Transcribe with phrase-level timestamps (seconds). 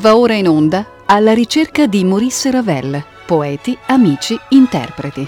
[0.00, 5.26] Va ora in onda alla ricerca di Maurice Ravel, poeti, amici, interpreti.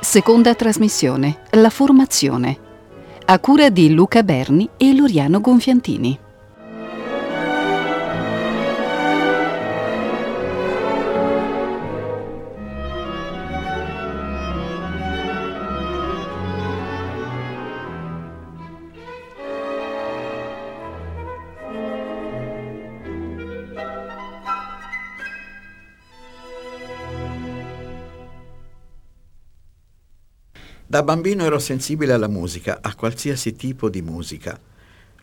[0.00, 2.58] Seconda trasmissione, La formazione.
[3.24, 6.23] A cura di Luca Berni e Loriano Gonfiantini.
[30.94, 34.56] Da bambino ero sensibile alla musica, a qualsiasi tipo di musica.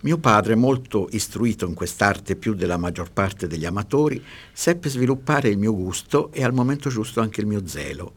[0.02, 4.22] Mio padre, molto istruito in quest'arte più della maggior parte degli amatori,
[4.52, 8.14] seppe sviluppare il mio gusto e al momento giusto anche il mio zelo.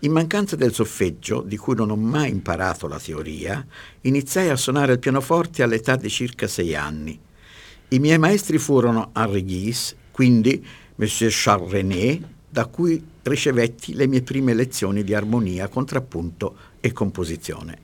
[0.00, 3.66] In mancanza del solfeggio, di cui non ho mai imparato la teoria,
[4.02, 7.18] iniziai a suonare il pianoforte all'età di circa sei anni.
[7.88, 10.62] I miei maestri furono Henri Guise, quindi
[10.96, 17.78] Monsieur Charles René, da cui ricevetti le mie prime lezioni di armonia, contrappunto e composizione.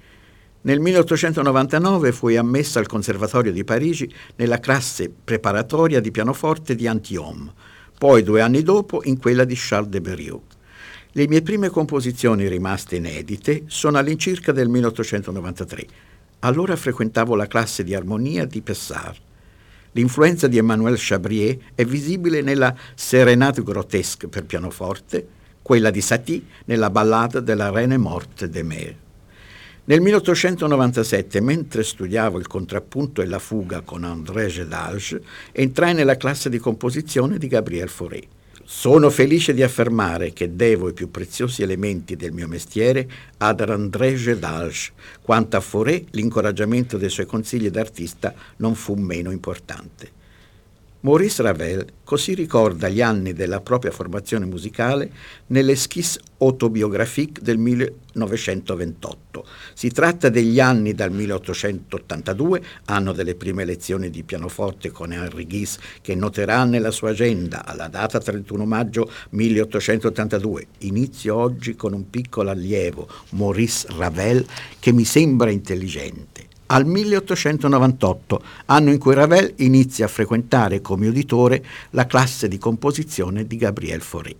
[0.62, 7.52] Nel 1899 fui ammessa al Conservatorio di Parigi nella classe preparatoria di pianoforte di Antillon,
[7.98, 10.56] poi due anni dopo in quella di Charles de Berriot.
[11.10, 15.86] Le mie prime composizioni rimaste inedite sono all'incirca del 1893.
[16.38, 19.18] Allora frequentavo la classe di armonia di Pessard.
[19.92, 25.26] L'influenza di Emmanuel Chabrier è visibile nella Serenade grotesque per pianoforte,
[25.60, 28.96] quella di Satie nella ballade della Reine morte de Mer.
[29.84, 35.20] Nel 1897, mentre studiavo il contrappunto e la fuga con André Gedalge,
[35.50, 38.22] entrai nella classe di composizione di Gabriel Fauré.
[38.74, 43.06] Sono felice di affermare che devo i più preziosi elementi del mio mestiere
[43.36, 44.92] ad André Gedalge.
[45.20, 50.21] Quanto a Fauré, l'incoraggiamento dei suoi consigli d'artista non fu meno importante.
[51.04, 55.10] Maurice Ravel così ricorda gli anni della propria formazione musicale
[55.48, 59.44] nell'Esquisse autobiographique del 1928.
[59.74, 65.80] Si tratta degli anni dal 1882, anno delle prime lezioni di pianoforte con Henri Guise,
[66.02, 70.66] che noterà nella sua agenda alla data 31 maggio 1882.
[70.78, 74.46] Inizio oggi con un piccolo allievo, Maurice Ravel,
[74.78, 81.62] che mi sembra intelligente al 1898, anno in cui Ravel inizia a frequentare come uditore
[81.90, 84.34] la classe di composizione di Gabriel Fauré.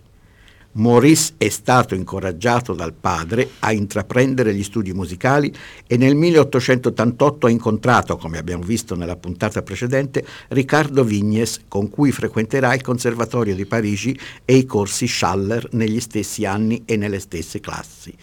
[0.75, 5.53] Maurice è stato incoraggiato dal padre a intraprendere gli studi musicali
[5.87, 12.11] e nel 1888 ha incontrato, come abbiamo visto nella puntata precedente, Riccardo Vignes, con cui
[12.11, 17.61] frequenterà il Conservatorio di Parigi e i corsi Schaller negli stessi anni e nelle stesse
[17.61, 18.17] classi.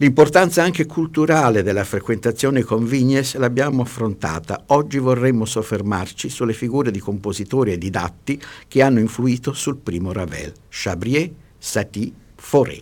[0.00, 4.62] L'importanza anche culturale della frequentazione con Vignes l'abbiamo affrontata.
[4.66, 10.52] Oggi vorremmo soffermarci sulle figure di compositori e didatti che hanno influito sul primo Ravel,
[10.68, 12.80] Chabrier, Satie, Fauré.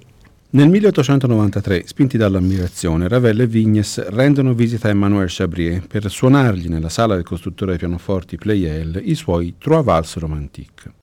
[0.51, 6.91] Nel 1893, spinti dall'ammirazione, Ravel e Vignes rendono visita a Emmanuel Chabrier per suonargli nella
[6.91, 10.96] sala del costruttore pianoforti Pleyel i suoi Trois Vals Romantiques.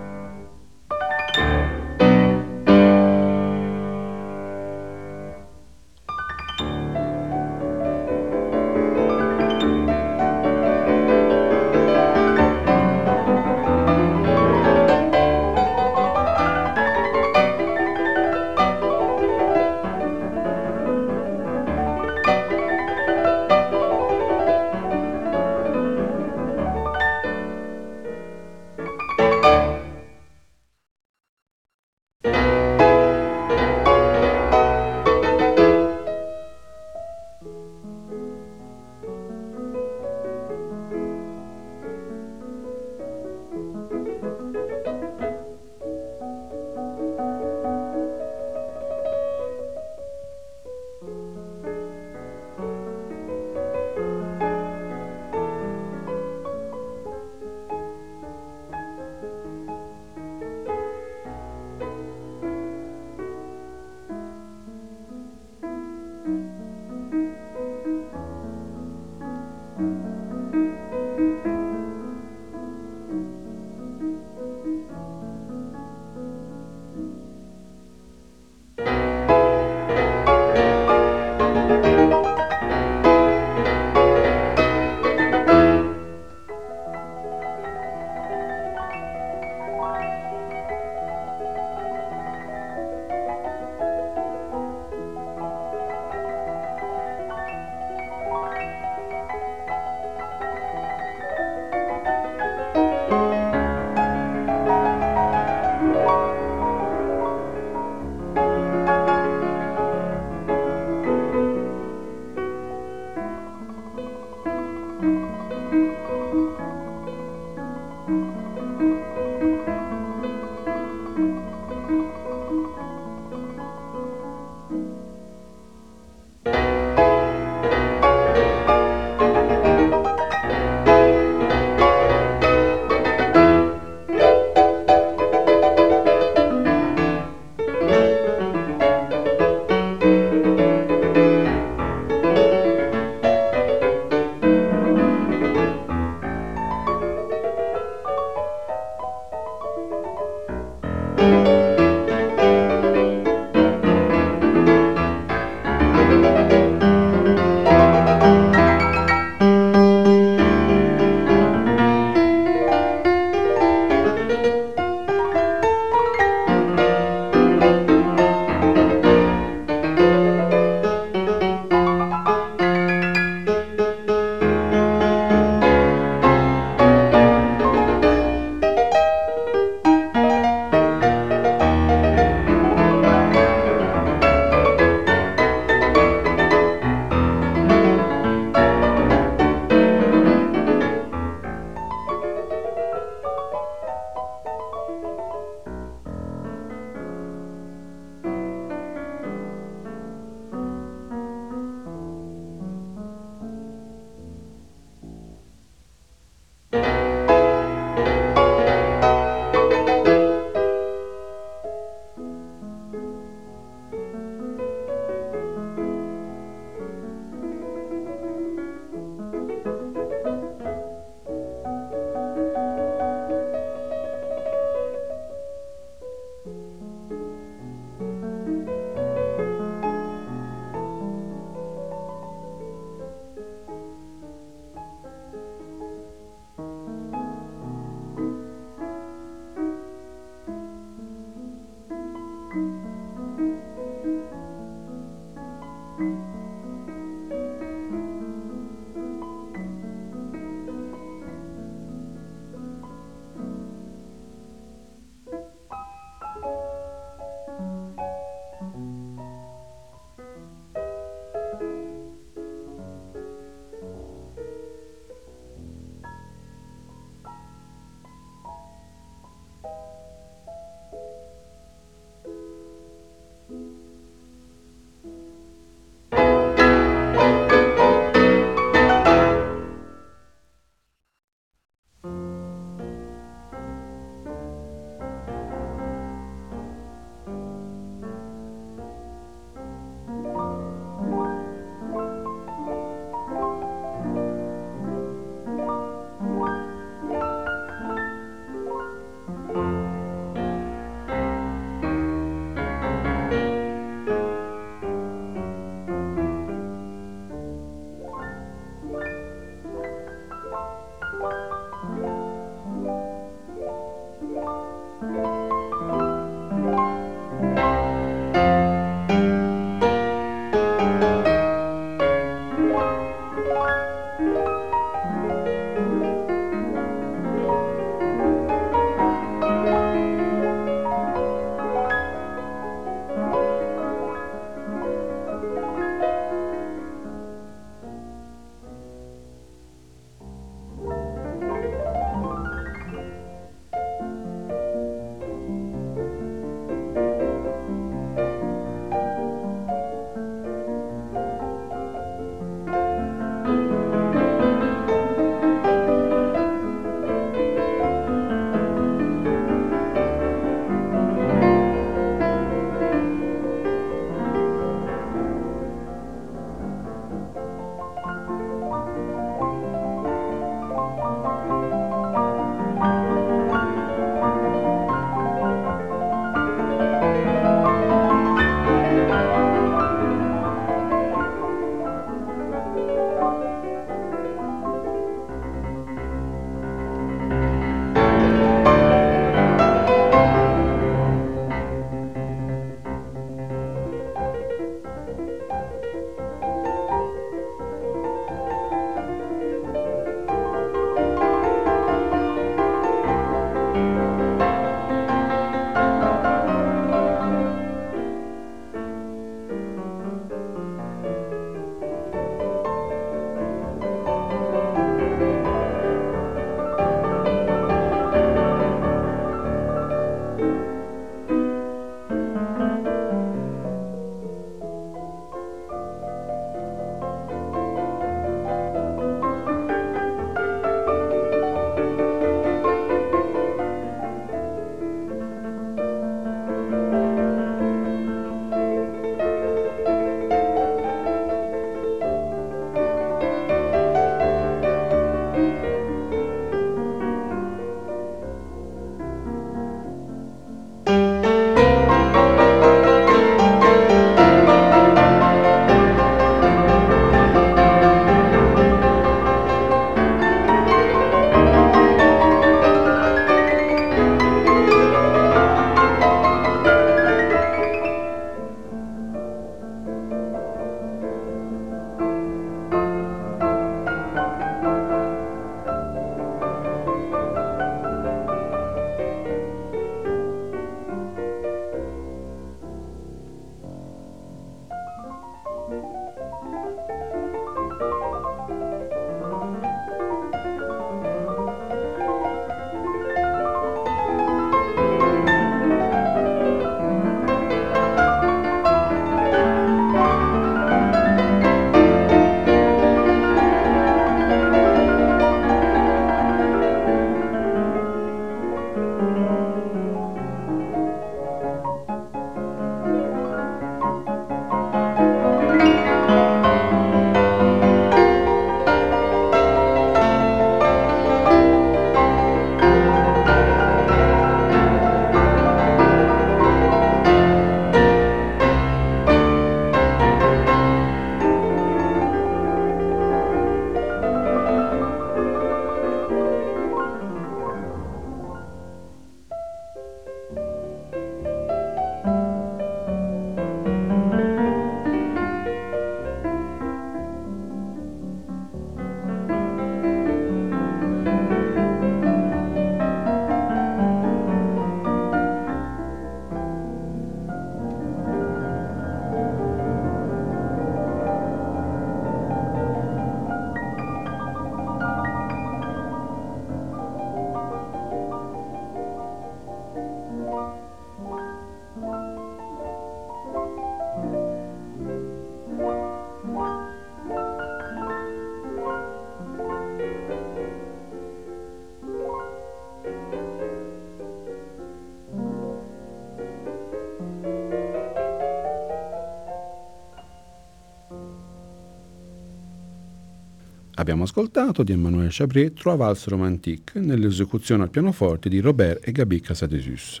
[593.84, 599.20] Abbiamo ascoltato di Emmanuel Chabrier Trois Vals Romantique nell'esecuzione al pianoforte di Robert e Gabi
[599.20, 600.00] Casadesus.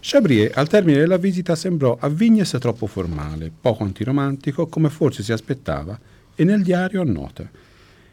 [0.00, 5.32] Chabrier al termine della visita sembrò a Vignes troppo formale, poco antiromantico come forse si
[5.32, 5.98] aspettava
[6.34, 7.48] e nel diario annota.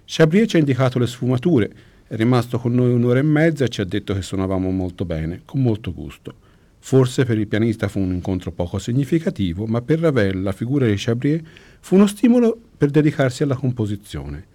[0.05, 1.69] Chabrier ci ha indicato le sfumature,
[2.07, 5.41] è rimasto con noi un'ora e mezza e ci ha detto che suonavamo molto bene,
[5.43, 6.33] con molto gusto.
[6.79, 10.95] Forse per il pianista fu un incontro poco significativo, ma per Ravel la figura di
[10.95, 11.41] Chabrier
[11.81, 14.51] fu uno stimolo per dedicarsi alla composizione.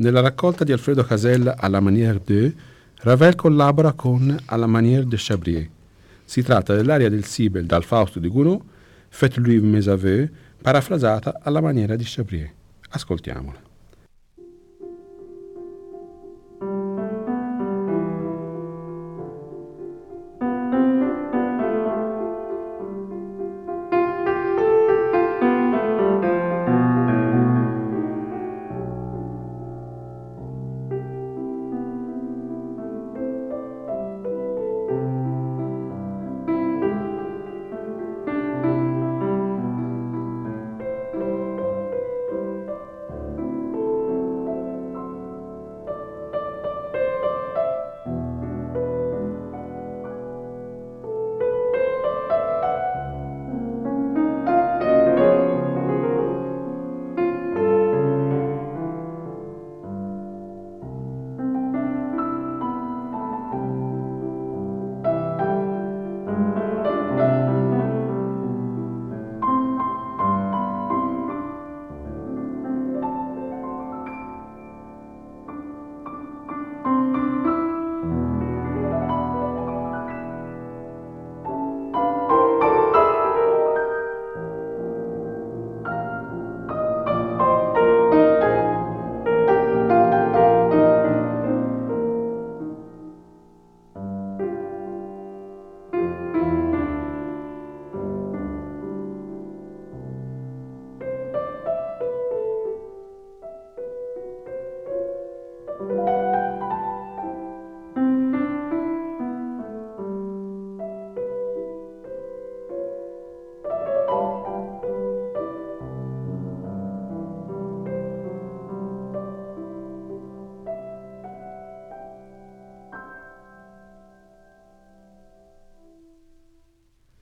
[0.00, 2.54] Nella raccolta di Alfredo Casella Alla manière de,
[3.02, 5.68] Ravel collabora con Alla manière de Chabrier.
[6.24, 8.62] Si tratta dell'aria del Sibel dal Fausto di Gounod,
[9.10, 10.30] Faites-lui mes aveux,
[10.62, 12.50] parafrasata alla maniera di Chabrier.
[12.90, 13.69] Ascoltiamola.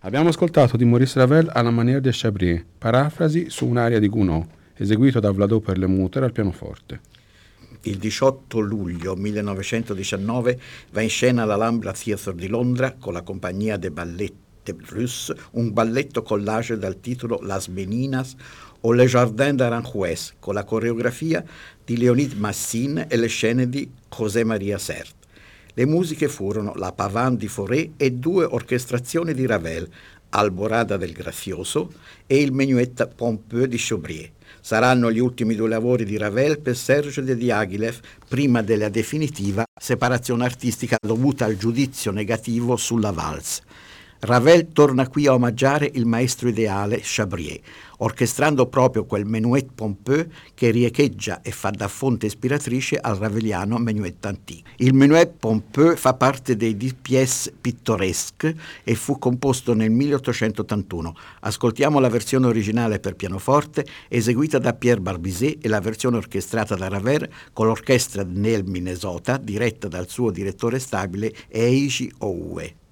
[0.08, 5.20] Abbiamo ascoltato di Maurice Ravel alla maniera de Chabrier, parafrasi su un'aria di Gounod, eseguito
[5.20, 7.00] da Vlado Perlemuter al pianoforte.
[7.82, 10.58] Il 18 luglio 1919
[10.92, 14.32] va in scena all'Alhambra Theatre di Londra con la compagnia de Ballet
[14.86, 18.34] Russe un balletto collage dal titolo Las Meninas
[18.80, 21.44] o Le Jardin d'Aranjuez con la coreografia
[21.84, 25.17] di Leonid Massin e le scene di José Maria Sert.
[25.74, 29.88] Le musiche furono la Pavane di Fauré e due orchestrazioni di Ravel,
[30.30, 31.92] Alborada del Grazioso
[32.26, 34.30] e il Menuet Pompeux di Chaubrier.
[34.60, 40.44] Saranno gli ultimi due lavori di Ravel per Serge de Diaghilev prima della definitiva separazione
[40.44, 43.62] artistica dovuta al giudizio negativo sulla valse.
[44.20, 47.60] Ravel torna qui a omaggiare il maestro ideale Chabrier,
[47.98, 54.26] orchestrando proprio quel menuet pompeux che riecheggia e fa da fonte ispiratrice al raveliano menuet
[54.26, 54.70] antico.
[54.78, 61.14] Il menuet pompeux fa parte dei DPS pittoresque e fu composto nel 1881.
[61.42, 66.88] Ascoltiamo la versione originale per pianoforte eseguita da Pierre Barbizet e la versione orchestrata da
[66.88, 72.86] Ravel con l'orchestra nel Minnesota diretta dal suo direttore stabile Eiji Oue.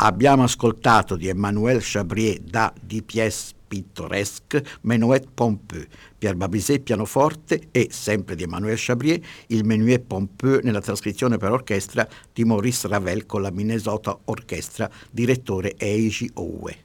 [0.00, 2.72] Abbiamo ascoltato di Emmanuel Chabrier da
[3.04, 10.62] Pièce pittoresque Menuet Pompeux, Pierre Babizet pianoforte e, sempre di Emmanuel Chabrier, il Menuet Pompeux
[10.62, 16.76] nella trascrizione per orchestra di Maurice Ravel con la Minnesota Orchestra, direttore Eiji Owe.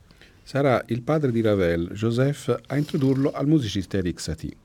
[0.41, 4.55] Sarà il padre di Ravel, Joseph, a introdurlo al musicista Eric Satie.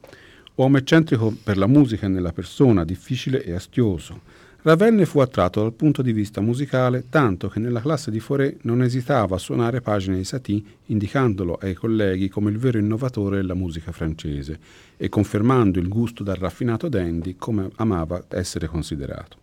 [0.54, 4.22] Uomo eccentrico per la musica e nella persona, difficile e astioso,
[4.68, 8.58] Ravel ne fu attratto dal punto di vista musicale tanto che nella classe di Fauré
[8.64, 13.54] non esitava a suonare pagine di Satie indicandolo ai colleghi come il vero innovatore della
[13.54, 14.58] musica francese
[14.98, 19.38] e confermando il gusto dal raffinato dandy come amava essere considerato.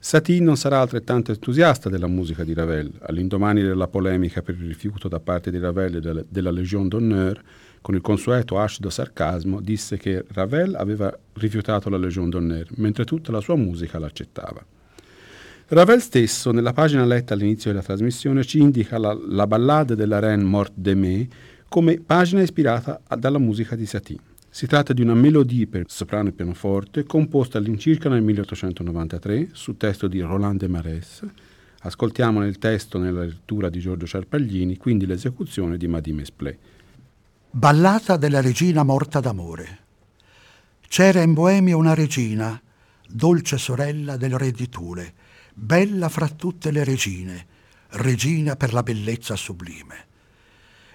[0.00, 5.06] Satie non sarà altrettanto entusiasta della musica di Ravel, all'indomani della polemica per il rifiuto
[5.06, 7.40] da parte di Ravel della, Légion d'honneur
[7.84, 13.30] con il consueto acido sarcasmo, disse che Ravel aveva rifiutato la Légion d'honneur, mentre tutta
[13.30, 14.64] la sua musica l'accettava.
[15.66, 20.44] Ravel stesso, nella pagina letta all'inizio della trasmissione, ci indica la, la ballade della Reine
[20.44, 21.28] morte d'Aimé
[21.68, 24.18] come pagina ispirata dalla musica di Satie.
[24.48, 30.08] Si tratta di una melodie per soprano e pianoforte composta all'incirca nel 1893 su testo
[30.08, 31.22] di Roland de Mares.
[31.80, 36.58] Ascoltiamo il testo nella lettura di Giorgio Ciarpaglini, quindi l'esecuzione di Madame Esplé.
[37.56, 39.78] Ballata della regina morta d'amore.
[40.88, 42.60] C'era in Boemia una regina,
[43.06, 45.14] dolce sorella del re di Tule,
[45.54, 47.46] bella fra tutte le regine,
[47.90, 50.06] regina per la bellezza sublime.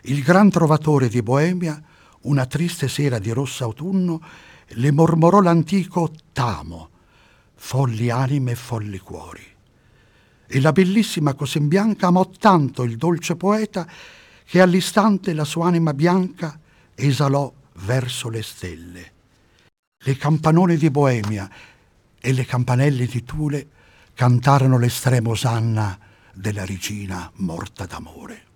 [0.02, 1.82] Il gran trovatore di Boemia,
[2.24, 4.22] una triste sera di rosso autunno,
[4.68, 6.90] le mormorò l'antico Tamo,
[7.56, 9.46] folli anime e folli cuori.
[10.46, 13.88] E la bellissima Cosembianca amò tanto il dolce poeta
[14.50, 16.60] che all'istante la sua anima bianca
[16.96, 17.54] esalò
[17.86, 19.12] verso le stelle.
[20.04, 21.48] Le campanone di Boemia
[22.20, 23.68] e le campanelle di Tule
[24.16, 26.00] cantarono l'estrema osanna
[26.34, 28.49] della regina morta d'amore.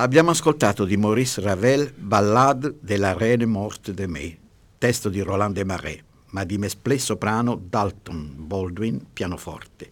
[0.00, 4.34] Abbiamo ascoltato di Maurice Ravel Ballade de la Reine morte de mai,
[4.78, 9.90] testo di Roland Desmarais, ma di Mesplé soprano Dalton Baldwin pianoforte.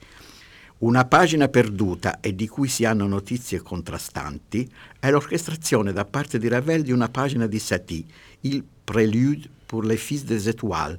[0.78, 4.66] Una pagina perduta e di cui si hanno notizie contrastanti
[4.98, 8.06] è l'orchestrazione da parte di Ravel di una pagina di Satie,
[8.40, 10.98] il Prélude pour les fils des étoiles.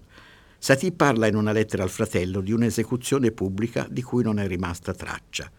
[0.60, 4.94] Satie parla in una lettera al fratello di un'esecuzione pubblica di cui non è rimasta
[4.94, 5.50] traccia.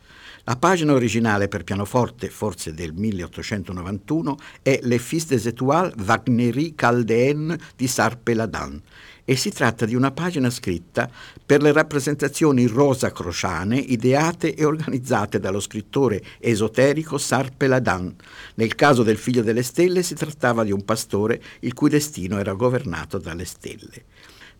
[0.45, 7.59] La pagina originale per pianoforte, forse del 1891, è Le Fils des Étoiles Wagnerie Chaldéenne
[7.77, 8.83] di Sarpe-Ladan
[9.25, 11.11] e si tratta di una pagina scritta
[11.45, 18.15] per le rappresentazioni rosa-crociane ideate e organizzate dallo scrittore esoterico Sarpe-Ladan.
[18.55, 22.55] Nel caso del Figlio delle Stelle si trattava di un pastore il cui destino era
[22.55, 24.05] governato dalle stelle.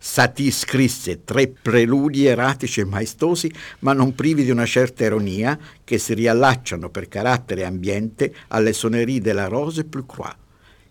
[0.03, 5.99] Satie scrisse tre preludi eratici e maestosi, ma non privi di una certa ironia, che
[5.99, 10.35] si riallacciano per carattere e ambiente alle sonnerie della Rose plus Croix.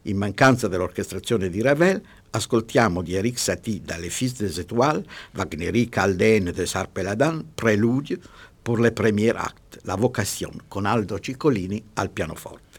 [0.03, 2.01] In mancanza dell'orchestrazione di Ravel,
[2.31, 5.05] ascoltiamo di Eric Satie dalle Fils des Étoiles,
[5.35, 8.17] Wagnerie Caldène de Sarpeladan, Prélude
[8.63, 12.70] pour le premier acte, La Vocation, con Aldo Ciccolini al pianoforte.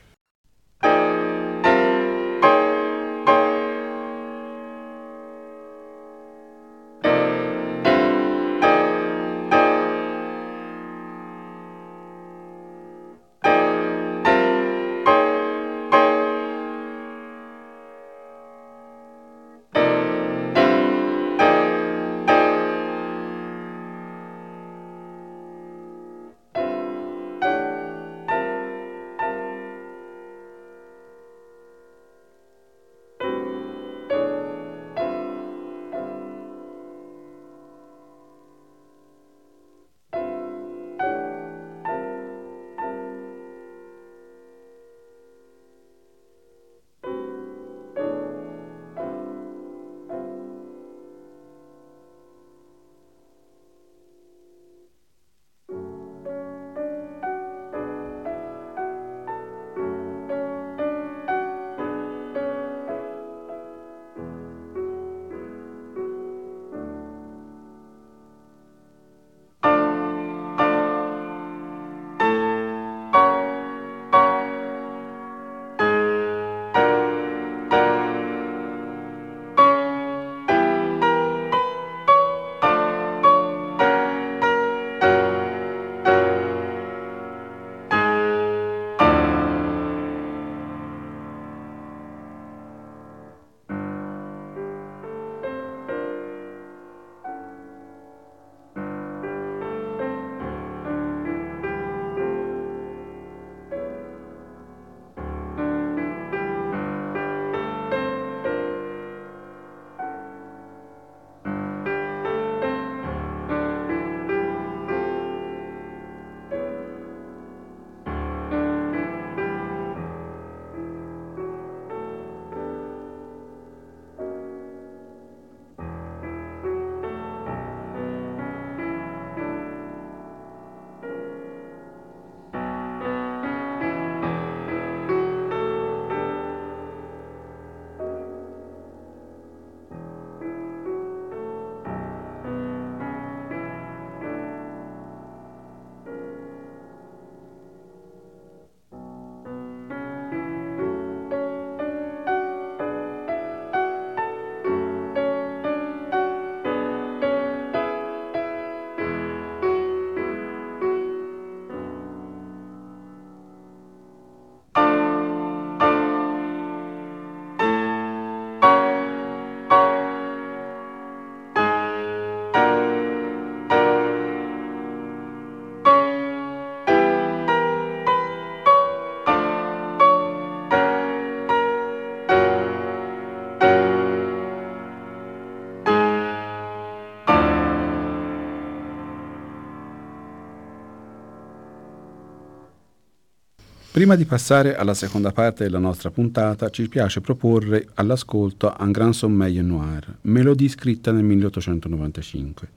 [193.91, 199.13] Prima di passare alla seconda parte della nostra puntata, ci piace proporre all'ascolto Un Grand
[199.13, 202.69] Sommeil Noir, melodie scritta nel 1895.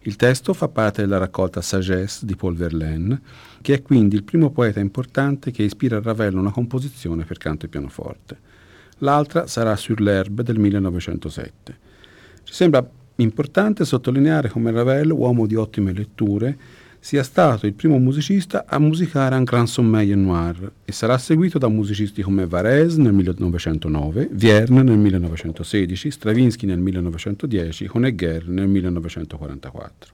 [0.00, 3.20] Il testo fa parte della raccolta Sagesse di Paul Verlaine,
[3.62, 7.66] che è quindi il primo poeta importante che ispira a Ravel una composizione per canto
[7.66, 8.36] e pianoforte.
[8.98, 11.78] L'altra sarà Sur l'herbe del 1907.
[12.42, 16.58] Ci sembra importante sottolineare come Ravel, uomo di ottime letture,
[17.06, 21.68] sia stato il primo musicista a musicare un Grand Sommeil Noir e sarà seguito da
[21.68, 30.12] musicisti come Varese nel 1909, Vierne nel 1916, Stravinsky nel 1910, Honegger nel 1944.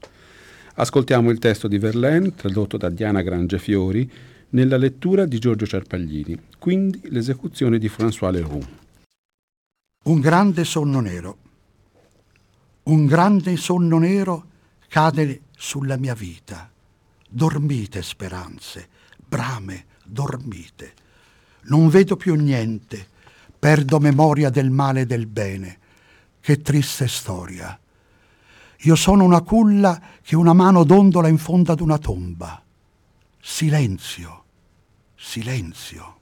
[0.74, 4.10] Ascoltiamo il testo di Verlaine, tradotto da Diana Grangefiori,
[4.50, 8.66] nella lettura di Giorgio Cerpaglini, quindi l'esecuzione di François Leroux.
[10.04, 11.36] Un grande sonno nero.
[12.82, 14.44] Un grande sonno nero
[14.88, 16.71] cade sulla mia vita
[17.34, 20.94] Dormite, speranze, brame, dormite.
[21.62, 23.08] Non vedo più niente,
[23.58, 25.78] perdo memoria del male e del bene.
[26.40, 27.78] Che triste storia.
[28.80, 32.62] Io sono una culla che una mano dondola in fondo ad una tomba.
[33.40, 34.44] Silenzio,
[35.14, 36.16] silenzio.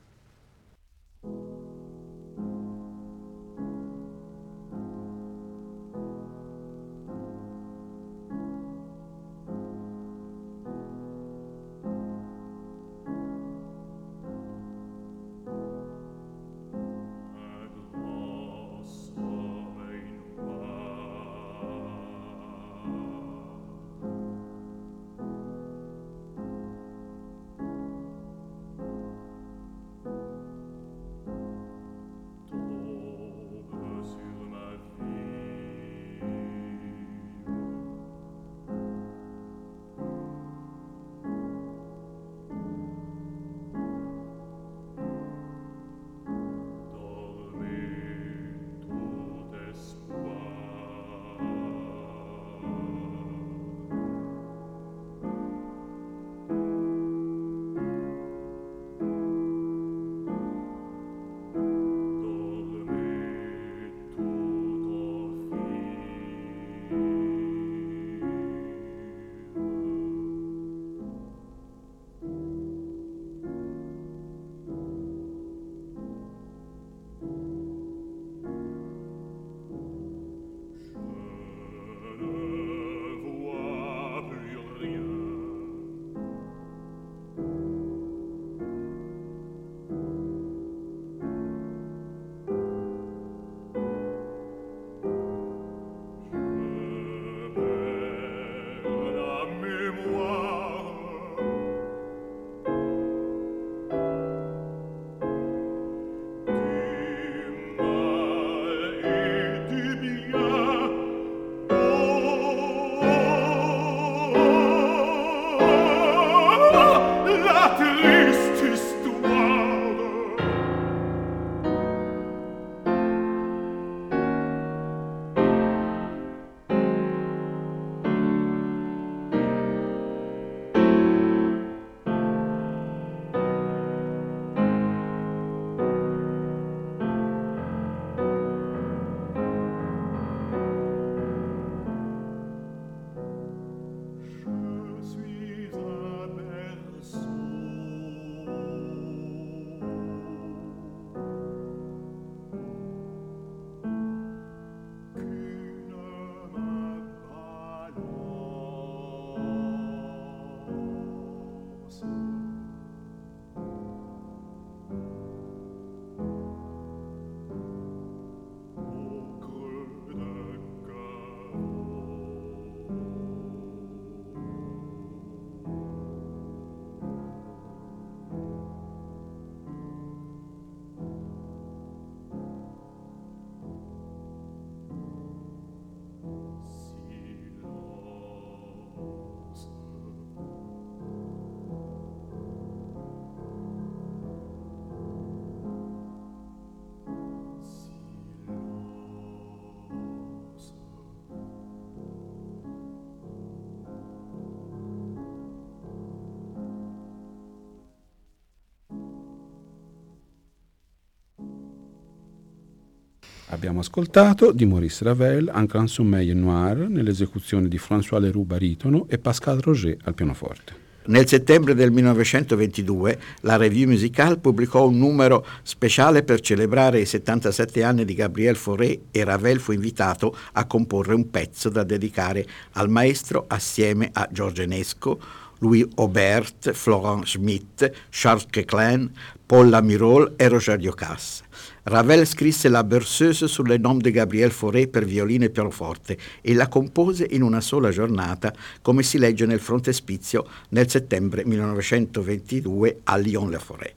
[213.51, 219.17] Abbiamo ascoltato di Maurice Ravel Un Grand Sommeil Noir nell'esecuzione di François Leroux baritono e
[219.17, 220.79] Pascal Roger al pianoforte.
[221.07, 227.83] Nel settembre del 1922 la Revue Musicale pubblicò un numero speciale per celebrare i 77
[227.83, 232.89] anni di Gabriel Fauré e Ravel fu invitato a comporre un pezzo da dedicare al
[232.89, 235.19] maestro assieme a George Enesco,
[235.57, 239.11] Louis Aubert, Florent Schmitt, Charles Queclin,
[239.45, 241.43] Paul Lamirol e Roger Ducasse.
[241.83, 246.67] Ravel scrisse la Berceuse sulle nom de Gabriel Fauré per violino e pianoforte e la
[246.67, 248.53] compose in una sola giornata,
[248.83, 253.93] come si legge nel frontespizio nel settembre 1922 a Lyon-le-Forêt.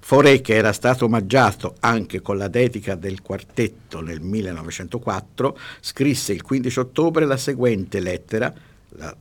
[0.00, 6.40] Fauré, che era stato omaggiato anche con la dedica del quartetto nel 1904, scrisse il
[6.40, 8.50] 15 ottobre la seguente lettera,
[8.96, 9.14] la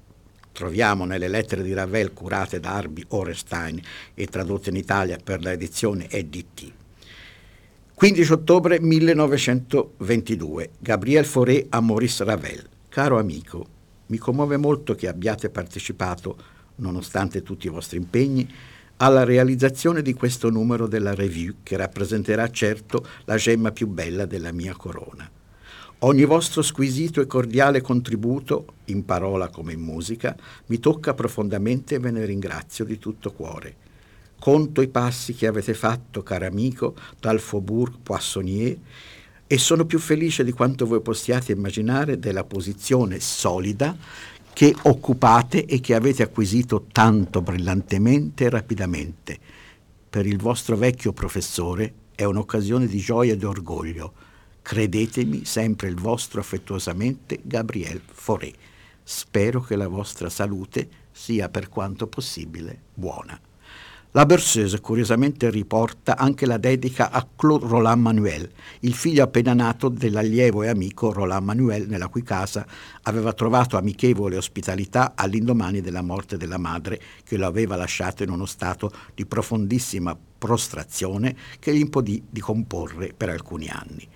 [0.54, 3.82] troviamo nelle lettere di Ravel curate da Arbi Orestein
[4.14, 6.82] e tradotte in Italia per l'edizione EDT.
[8.04, 10.72] 15 ottobre 1922.
[10.78, 12.62] Gabriel Fauré a Maurice Ravel.
[12.90, 13.66] Caro amico,
[14.08, 16.36] mi commuove molto che abbiate partecipato,
[16.76, 18.46] nonostante tutti i vostri impegni,
[18.98, 24.52] alla realizzazione di questo numero della Revue che rappresenterà certo la gemma più bella della
[24.52, 25.32] mia corona.
[26.00, 30.36] Ogni vostro squisito e cordiale contributo, in parola come in musica,
[30.66, 33.83] mi tocca profondamente e ve ne ringrazio di tutto cuore.
[34.44, 38.78] Conto i passi che avete fatto, caro amico, dal Faubourg Poissonnier
[39.48, 43.96] e sono più felice di quanto voi possiate immaginare della posizione solida
[44.52, 49.40] che occupate e che avete acquisito tanto brillantemente e rapidamente.
[50.10, 54.12] Per il vostro vecchio professore è un'occasione di gioia e di orgoglio.
[54.62, 58.52] Credetemi sempre il vostro affettuosamente Gabriel Fauré.
[59.04, 63.40] Spero che la vostra salute sia per quanto possibile buona.
[64.16, 68.48] La Berceuse curiosamente riporta anche la dedica a Claude Roland Manuel,
[68.82, 72.64] il figlio appena nato dell'allievo e amico Roland Manuel, nella cui casa
[73.02, 78.46] aveva trovato amichevole ospitalità all'indomani della morte della madre, che lo aveva lasciato in uno
[78.46, 84.08] stato di profondissima prostrazione che gli impedì di comporre per alcuni anni.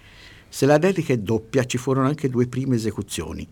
[0.47, 3.47] Se la dedica è doppia, ci furono anche due prime esecuzioni,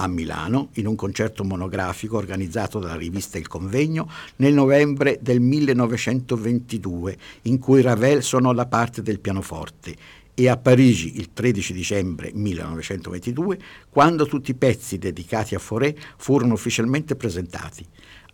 [0.00, 7.18] a Milano in un concerto monografico organizzato dalla rivista Il Convegno nel novembre del 1922,
[7.42, 9.96] in cui Ravel suonò la parte del pianoforte,
[10.34, 13.58] e a Parigi il 13 dicembre 1922,
[13.90, 17.84] quando tutti i pezzi dedicati a Fauré furono ufficialmente presentati.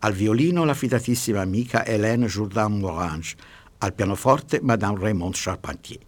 [0.00, 3.36] Al violino la fidatissima amica Hélène Jourdan-Morange,
[3.78, 6.00] al pianoforte Madame Raymond Charpentier.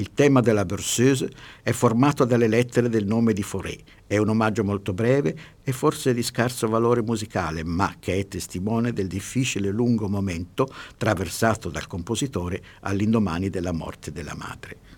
[0.00, 1.30] Il tema della Berceuse
[1.62, 3.76] è formato dalle lettere del nome di Fauré.
[4.06, 8.94] È un omaggio molto breve e forse di scarso valore musicale, ma che è testimone
[8.94, 14.89] del difficile lungo momento traversato dal compositore all'indomani della morte della madre.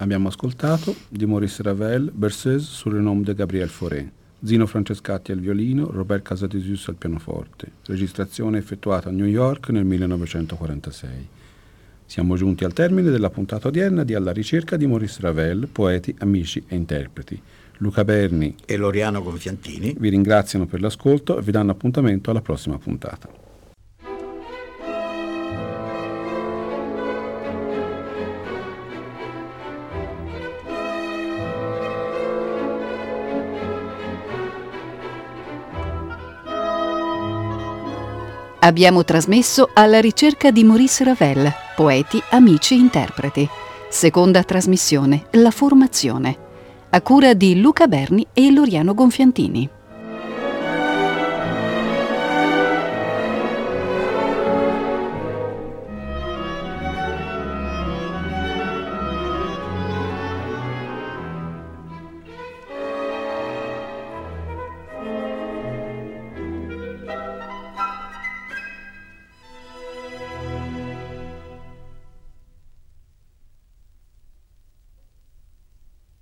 [0.00, 4.08] Abbiamo ascoltato di Maurice Ravel, Berceuse sur le nom de Gabriel Fauré,
[4.44, 11.28] Zino Francescatti al violino, Robert Casadesus al pianoforte, registrazione effettuata a New York nel 1946.
[12.06, 16.62] Siamo giunti al termine della puntata odierna di Alla ricerca di Maurice Ravel, poeti, amici
[16.68, 17.42] e interpreti.
[17.78, 22.78] Luca Berni e Loriano Gonfiantini vi ringraziano per l'ascolto e vi danno appuntamento alla prossima
[22.78, 23.47] puntata.
[38.68, 43.48] Abbiamo trasmesso alla ricerca di Maurice Ravel, poeti, amici, interpreti.
[43.88, 46.36] Seconda trasmissione, La formazione.
[46.90, 49.77] A cura di Luca Berni e Loriano Gonfiantini.